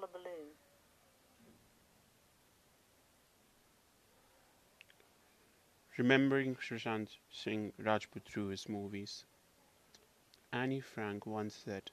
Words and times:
hullabaloo? 0.00 0.54
Remembering 5.98 6.56
Sushant 6.56 7.18
Singh 7.30 7.72
Rajput 7.78 8.24
through 8.24 8.48
his 8.48 8.68
movies. 8.68 9.24
Annie 10.52 10.80
Frank 10.80 11.26
once 11.26 11.54
said, 11.54 11.90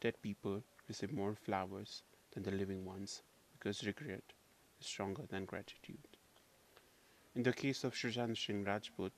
Dead 0.00 0.14
people 0.20 0.62
receive 0.88 1.12
more 1.12 1.34
flowers 1.34 2.02
than 2.32 2.42
the 2.42 2.50
living 2.50 2.84
ones 2.84 3.22
because 3.52 3.86
regret 3.86 4.32
is 4.80 4.86
stronger 4.86 5.22
than 5.30 5.44
gratitude. 5.46 6.06
In 7.34 7.42
the 7.42 7.52
case 7.52 7.84
of 7.84 7.94
Sushant 7.94 8.36
Singh 8.36 8.64
Rajput, 8.64 9.12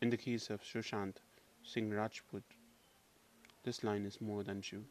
in 0.00 0.10
the 0.10 0.16
case 0.16 0.50
of 0.50 0.62
Sushant 0.62 1.16
Singh 1.62 1.90
Rajput, 1.90 2.42
this 3.62 3.84
line 3.84 4.04
is 4.04 4.20
more 4.20 4.42
than 4.42 4.60
true. 4.60 4.84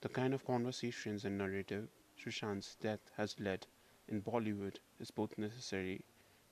The 0.00 0.08
kind 0.08 0.32
of 0.32 0.44
conversations 0.44 1.24
and 1.24 1.36
narrative 1.38 1.88
Sushant's 2.16 2.76
death 2.76 3.10
has 3.16 3.40
led 3.40 3.66
in 4.06 4.22
Bollywood 4.22 4.78
is 5.00 5.10
both 5.10 5.36
necessary 5.36 6.04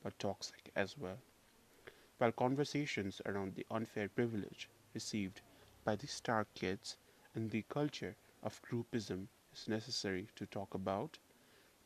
but 0.03 0.19
toxic 0.19 0.73
as 0.75 0.99
well. 0.99 1.19
While 2.19 2.33
conversations 2.33 3.23
around 3.25 3.55
the 3.55 3.65
unfair 3.71 4.09
privilege 4.09 4.69
received 4.95 5.43
by 5.85 5.95
the 5.95 6.09
star 6.09 6.47
kids 6.55 6.97
and 7.37 7.51
the 7.51 7.63
culture 7.69 8.17
of 8.43 8.61
groupism 8.63 9.29
is 9.53 9.69
necessary 9.69 10.27
to 10.35 10.47
talk 10.47 10.75
about, 10.75 11.19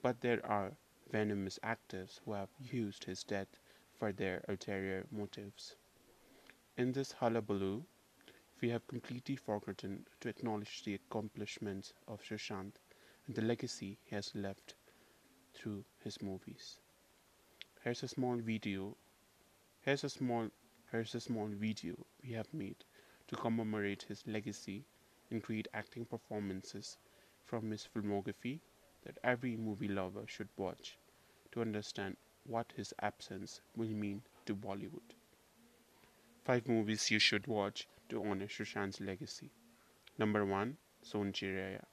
but 0.01 0.23
there 0.23 0.45
are 0.47 0.73
venomous 1.11 1.59
actors 1.63 2.23
who 2.25 2.33
have 2.33 2.49
used 2.59 3.05
his 3.05 3.23
death 3.23 3.59
for 3.93 4.13
their 4.13 4.43
ulterior 4.49 5.07
motives. 5.11 5.77
In 6.79 6.93
this 6.93 7.13
hullabaloo, 7.13 7.85
we 8.61 8.69
have 8.69 8.87
completely 8.87 9.37
forgotten 9.37 10.05
to 10.21 10.29
acknowledge 10.29 10.83
the 10.85 10.95
accomplishments 10.95 11.95
of 12.07 12.23
Sushant 12.23 12.73
and 13.27 13.35
the 13.35 13.43
legacy 13.43 13.99
he 14.05 14.15
has 14.15 14.35
left 14.35 14.75
through 15.55 15.85
his 16.05 16.21
movies. 16.21 16.79
Here's 17.83 18.03
a 18.03 18.09
small 18.09 18.37
video. 18.37 18.97
Here's 19.81 20.05
a 20.05 20.11
small 20.11 20.49
here's 20.93 21.15
a 21.15 21.21
small 21.21 21.47
video 21.47 21.95
we 22.23 22.33
have 22.33 22.53
made 22.53 22.85
to 23.29 23.37
commemorate 23.37 24.03
his 24.03 24.27
legacy 24.27 24.85
and 25.31 25.43
create 25.43 25.69
acting 25.73 26.05
performances 26.05 26.99
from 27.47 27.71
his 27.71 27.89
filmography 27.95 28.61
that 29.05 29.19
every 29.25 29.57
movie 29.57 29.89
lover 29.89 30.25
should 30.27 30.49
watch 30.57 30.99
to 31.53 31.63
understand 31.63 32.17
what 32.45 32.73
his 32.77 32.93
absence 33.01 33.61
will 33.77 33.89
mean 33.89 34.21
to 34.45 34.55
Bollywood. 34.55 35.15
Five 36.45 36.69
movies 36.69 37.11
you 37.11 37.19
should 37.19 37.47
watch 37.47 37.87
to 38.11 38.23
honor 38.25 38.47
Sushant's 38.47 39.01
legacy. 39.01 39.51
Number 40.19 40.45
one, 40.45 40.77
Sonchiriya. 41.05 41.85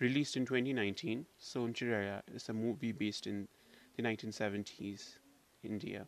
Released 0.00 0.36
in 0.36 0.44
2019, 0.44 1.26
Sonchiriya 1.40 2.22
is 2.34 2.48
a 2.48 2.52
movie 2.52 2.92
based 2.92 3.26
in 3.26 3.46
the 3.96 4.02
1970s 4.02 5.18
India, 5.62 6.06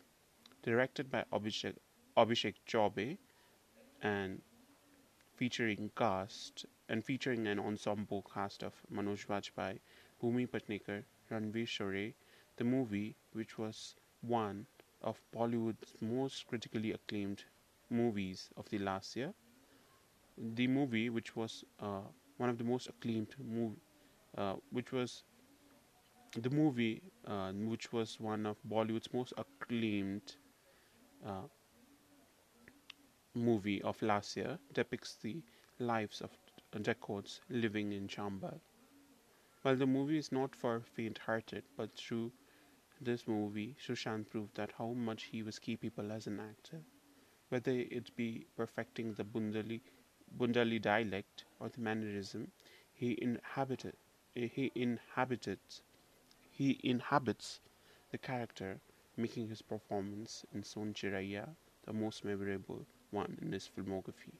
directed 0.63 1.09
by 1.09 1.23
Abhishek, 1.31 1.75
Abhishek 2.17 2.55
Chaubey 2.67 3.17
and 4.01 4.41
featuring 5.35 5.91
cast 5.95 6.65
and 6.89 7.05
featuring 7.05 7.47
an 7.47 7.59
ensemble 7.59 8.25
cast 8.33 8.63
of 8.63 8.73
Manoj 8.93 9.25
Bajpayee, 9.27 9.79
Bhumi 10.21 10.47
Pednekar, 10.47 11.03
Ranvir 11.31 11.65
Shorey. 11.65 12.13
The 12.57 12.63
movie, 12.63 13.15
which 13.33 13.57
was 13.57 13.95
one 14.21 14.65
of 15.01 15.21
Bollywood's 15.33 15.93
most 16.01 16.47
critically 16.47 16.91
acclaimed 16.91 17.43
movies 17.89 18.49
of 18.57 18.69
the 18.69 18.79
last 18.79 19.15
year. 19.15 19.33
The 20.37 20.67
movie, 20.67 21.09
which 21.09 21.35
was 21.35 21.63
uh, 21.79 22.01
one 22.37 22.49
of 22.49 22.57
the 22.57 22.63
most 22.63 22.87
acclaimed 22.87 23.35
movie, 23.39 23.81
uh, 24.37 24.55
which 24.71 24.91
was 24.93 25.23
the 26.37 26.49
movie, 26.49 27.01
uh, 27.25 27.51
which 27.53 27.91
was 27.91 28.19
one 28.19 28.45
of 28.45 28.57
Bollywood's 28.63 29.11
most 29.13 29.33
acclaimed 29.37 30.35
uh, 31.25 31.43
movie 33.35 33.81
of 33.83 34.01
last 34.01 34.35
year, 34.35 34.57
depicts 34.73 35.15
the 35.17 35.43
lives 35.79 36.21
of 36.21 36.31
records 36.87 37.39
living 37.49 37.91
in 37.93 38.07
Chambal. 38.07 38.59
While 39.63 39.75
the 39.75 39.85
movie 39.85 40.17
is 40.17 40.31
not 40.31 40.55
for 40.55 40.79
faint-hearted, 40.79 41.65
but 41.75 41.93
through 41.97 42.31
this 43.01 43.27
movie, 43.27 43.75
Sushant 43.79 44.29
proved 44.29 44.55
that 44.55 44.73
how 44.73 44.93
much 44.93 45.23
he 45.25 45.43
was 45.43 45.59
capable 45.59 46.11
as 46.11 46.27
an 46.27 46.39
actor 46.39 46.83
whether 47.49 47.71
it 47.71 48.15
be 48.15 48.45
perfecting 48.55 49.13
the 49.13 49.23
Bundeli, 49.23 49.81
Bundeli 50.37 50.81
dialect 50.81 51.45
or 51.59 51.69
the 51.69 51.79
mannerism, 51.81 52.51
he 52.93 53.17
inhabited, 53.21 53.95
he 54.33 54.71
inhabited, 54.75 55.59
he 56.51 56.79
inhabits 56.83 57.59
the 58.11 58.17
character, 58.17 58.79
making 59.17 59.47
his 59.47 59.61
performance 59.61 60.45
in 60.53 60.63
Son 60.63 60.93
the 61.85 61.93
most 61.93 62.25
memorable 62.25 62.85
one 63.11 63.37
in 63.41 63.51
his 63.51 63.69
filmography. 63.69 64.33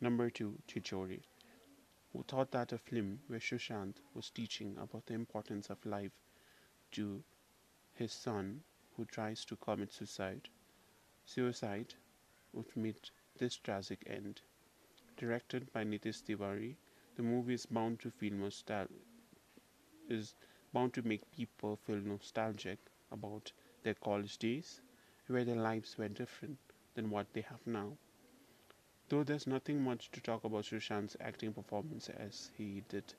Number 0.00 0.30
two, 0.30 0.58
Chhichhore, 0.66 1.20
who 2.12 2.24
thought 2.24 2.50
that 2.50 2.72
a 2.72 2.78
film 2.78 3.20
where 3.28 3.38
Sushant 3.38 3.94
was 4.14 4.30
teaching 4.30 4.76
about 4.78 5.06
the 5.06 5.14
importance 5.14 5.70
of 5.70 5.84
life 5.86 6.12
to 6.92 7.22
his 7.94 8.12
son 8.12 8.62
who 8.96 9.04
tries 9.04 9.44
to 9.44 9.56
commit 9.56 9.92
suicide 9.92 10.48
Suicide 11.24 11.94
would 12.52 12.76
meet 12.76 13.10
this 13.38 13.56
tragic 13.56 14.04
end. 14.06 14.42
Directed 15.16 15.72
by 15.72 15.84
Nitesh 15.84 16.22
Tiwari, 16.24 16.76
the 17.16 17.22
movie 17.22 17.54
is 17.54 17.66
bound 17.66 18.00
to 18.00 18.10
feel 18.10 18.32
nostal- 18.34 18.88
is 20.08 20.34
bound 20.72 20.94
to 20.94 21.02
make 21.02 21.28
people 21.32 21.74
feel 21.76 21.96
nostalgic 21.96 22.78
about 23.10 23.50
their 23.82 23.94
college 23.94 24.38
days, 24.38 24.80
where 25.26 25.44
their 25.44 25.56
lives 25.56 25.98
were 25.98 26.08
different 26.08 26.58
than 26.94 27.10
what 27.10 27.32
they 27.32 27.40
have 27.40 27.66
now. 27.66 27.98
Though 29.10 29.22
there's 29.22 29.46
nothing 29.46 29.80
much 29.84 30.10
to 30.10 30.20
talk 30.20 30.42
about 30.42 30.64
Sushant's 30.64 31.16
acting 31.20 31.54
performance 31.54 32.08
as 32.08 32.50
he 32.56 32.80
did 32.88 33.14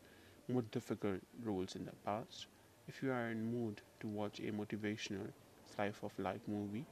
more 0.49 0.61
difficult 0.63 1.21
roles 1.39 1.75
in 1.77 1.85
the 1.85 1.95
past, 2.03 2.47
if 2.85 3.01
you 3.01 3.11
are 3.13 3.29
in 3.29 3.45
mood 3.49 3.81
to 4.01 4.09
watch 4.09 4.39
a 4.41 4.51
motivational 4.51 5.31
slice 5.65 6.03
of 6.03 6.19
life 6.19 6.41
movie, 6.47 6.85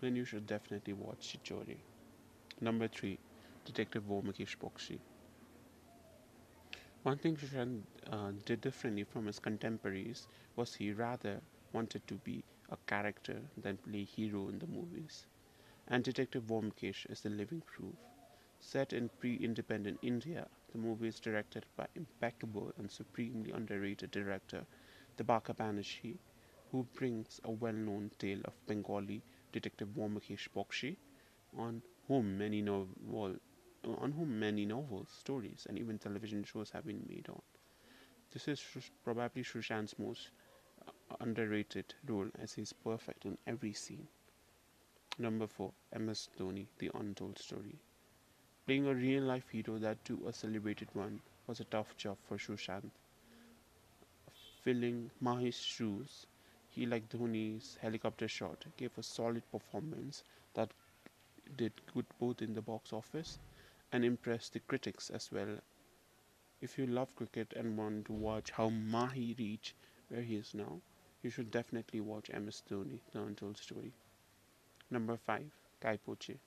then 0.00 0.16
you 0.16 0.24
should 0.24 0.46
definitely 0.46 0.92
watch 0.94 1.38
Chhichhore. 1.44 1.76
Number 2.60 2.88
3. 2.88 3.18
Detective 3.64 4.04
Byomkesh 4.04 4.56
Bakshi. 4.58 5.00
One 7.02 7.18
thing 7.18 7.36
Sushant 7.36 7.82
uh, 8.10 8.32
did 8.46 8.62
differently 8.62 9.04
from 9.04 9.26
his 9.26 9.38
contemporaries 9.38 10.26
was 10.56 10.74
he 10.74 10.92
rather 10.92 11.42
wanted 11.72 12.06
to 12.08 12.14
be 12.14 12.42
a 12.70 12.76
character 12.86 13.42
than 13.56 13.76
play 13.78 14.04
hero 14.04 14.48
in 14.48 14.58
the 14.58 14.66
movies. 14.66 15.26
And 15.88 16.04
Detective 16.04 16.44
Byomkesh 16.44 17.10
is 17.10 17.20
the 17.20 17.30
living 17.30 17.62
proof. 17.62 17.94
Set 18.60 18.92
in 18.92 19.08
pre-independent 19.18 19.98
India, 20.02 20.48
the 20.72 20.78
movie 20.78 21.08
is 21.08 21.20
directed 21.20 21.66
by 21.76 21.86
impeccable 21.94 22.72
and 22.78 22.90
supremely 22.90 23.50
underrated 23.52 24.10
director 24.10 24.64
Dibakar 25.16 25.56
Banerjee, 25.56 26.18
who 26.70 26.84
brings 26.94 27.40
a 27.44 27.50
well-known 27.50 28.10
tale 28.18 28.40
of 28.44 28.54
Bengali 28.66 29.22
Detective 29.52 29.88
Byomkesh 29.88 30.48
Bakshi, 30.54 30.96
on 31.56 31.82
whom 32.08 32.38
many 32.38 32.62
novel, 32.62 33.36
on 33.84 34.12
whom 34.12 34.38
many 34.38 34.64
novels, 34.66 35.08
stories, 35.18 35.66
and 35.68 35.78
even 35.78 35.98
television 35.98 36.44
shows 36.44 36.70
have 36.70 36.86
been 36.86 37.04
made 37.08 37.28
on. 37.28 37.40
This 38.32 38.48
is 38.48 38.62
probably 39.04 39.42
Sushant's 39.42 39.98
most 39.98 40.30
uh, 40.86 41.16
underrated 41.20 41.94
role 42.06 42.28
as 42.40 42.54
he's 42.54 42.72
perfect 42.72 43.24
in 43.24 43.38
every 43.46 43.72
scene. 43.72 44.08
Number 45.18 45.46
4. 45.46 45.72
MS 45.98 46.28
Dhoni, 46.38 46.66
The 46.78 46.90
Untold 46.94 47.38
Story. 47.38 47.78
Playing 48.66 48.86
a 48.86 48.94
real 48.94 49.22
life 49.24 49.48
hero, 49.50 49.78
that 49.78 50.04
too 50.04 50.22
a 50.26 50.32
celebrated 50.32 50.88
one, 50.94 51.20
was 51.46 51.60
a 51.60 51.64
tough 51.64 51.96
job 51.96 52.16
for 52.26 52.38
Sushant. 52.38 52.90
Filling 54.62 55.10
Mahi's 55.20 55.58
shoes 55.60 56.26
he, 56.70 56.86
like 56.86 57.08
Dhoni's 57.08 57.76
helicopter 57.82 58.28
shot, 58.28 58.64
gave 58.76 58.96
a 58.96 59.02
solid 59.02 59.42
performance 59.50 60.22
that 60.54 60.72
did 61.56 61.72
good 61.92 62.06
both 62.20 62.40
in 62.42 62.54
the 62.54 62.62
box 62.62 62.92
office 62.92 63.38
and 63.92 64.04
impressed 64.04 64.52
the 64.52 64.60
critics 64.60 65.10
as 65.10 65.30
well. 65.32 65.58
If 66.60 66.78
you 66.78 66.86
love 66.86 67.14
cricket 67.16 67.52
and 67.56 67.76
want 67.76 68.06
to 68.06 68.12
watch 68.12 68.52
how 68.52 68.68
Mahi 68.68 69.34
reached 69.36 69.74
where 70.08 70.22
he 70.22 70.36
is 70.36 70.54
now, 70.54 70.80
you 71.22 71.30
should 71.30 71.50
definitely 71.50 72.00
watch 72.00 72.30
MS 72.30 72.62
Dhoni, 72.70 73.00
The 73.12 73.20
Untold 73.22 73.58
Story. 73.58 73.92
Number 74.90 75.16
5. 75.16 75.50
Kai 75.80 75.96
Po 75.96 76.14
Che. 76.14 76.38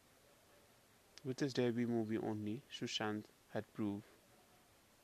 With 1.26 1.40
his 1.40 1.54
debut 1.54 1.88
movie 1.88 2.18
only, 2.18 2.62
Sushant 2.72 3.26
had 3.54 3.72
proved 3.74 4.06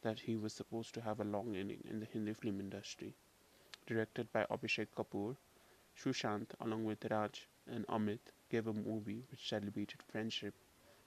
that 0.02 0.20
he 0.20 0.38
was 0.38 0.54
supposed 0.54 0.94
to 0.94 1.02
have 1.02 1.20
a 1.20 1.26
long 1.26 1.56
inning 1.56 1.84
in 1.90 2.00
the 2.00 2.06
Hindi 2.06 2.34
film 2.34 2.60
industry 2.60 3.14
directed 3.90 4.32
by 4.32 4.46
Abhishek 4.52 4.88
Kapoor, 4.96 5.36
Sushant, 5.98 6.46
along 6.62 6.86
with 6.86 7.04
Raj 7.10 7.48
and 7.66 7.88
Amit, 7.88 8.20
gave 8.50 8.68
a 8.68 8.74
movie 8.74 9.24
which 9.32 9.50
celebrated 9.50 10.04
friendship, 10.04 10.54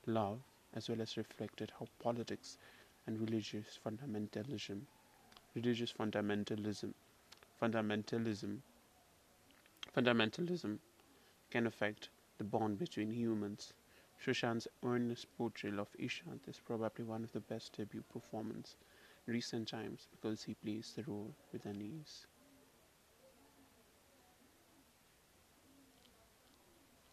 love, 0.06 0.40
as 0.74 0.88
well 0.88 1.00
as 1.00 1.16
reflected 1.16 1.72
how 1.78 1.86
politics 2.00 2.58
and 3.06 3.20
religious 3.20 3.78
fundamentalism. 3.86 4.80
Religious 5.54 5.92
fundamentalism. 5.92 6.92
Fundamentalism. 7.62 8.58
Fundamentalism 9.96 10.78
can 11.50 11.66
affect 11.68 12.08
the 12.38 12.44
bond 12.44 12.78
between 12.80 13.12
humans. 13.12 13.72
Sushant's 14.24 14.66
earnest 14.82 15.26
portrayal 15.38 15.78
of 15.78 15.92
Ishant 16.00 16.48
is 16.48 16.58
probably 16.58 17.04
one 17.04 17.22
of 17.22 17.30
the 17.32 17.40
best 17.40 17.76
debut 17.76 18.02
performances 18.12 18.74
in 19.28 19.34
recent 19.34 19.68
times 19.68 20.08
because 20.10 20.42
he 20.42 20.54
plays 20.54 20.92
the 20.96 21.04
role 21.04 21.32
with 21.52 21.64
an 21.66 21.80
ease. 21.80 22.26